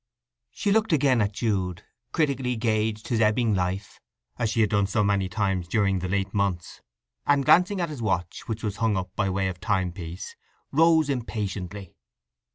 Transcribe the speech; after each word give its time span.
She 0.49 0.71
looked 0.71 0.93
again 0.93 1.21
at 1.21 1.31
Jude, 1.33 1.83
critically 2.11 2.55
gauged 2.55 3.09
his 3.09 3.21
ebbing 3.21 3.53
life, 3.53 4.01
as 4.39 4.49
she 4.49 4.61
had 4.61 4.71
done 4.71 4.87
so 4.87 5.03
many 5.03 5.29
times 5.29 5.67
during 5.67 5.99
the 5.99 6.09
late 6.09 6.33
months, 6.33 6.81
and 7.27 7.45
glancing 7.45 7.79
at 7.79 7.89
his 7.89 8.01
watch, 8.01 8.47
which 8.47 8.63
was 8.63 8.77
hung 8.77 8.97
up 8.97 9.15
by 9.15 9.29
way 9.29 9.47
of 9.47 9.59
timepiece, 9.59 10.35
rose 10.71 11.07
impatiently. 11.07 11.93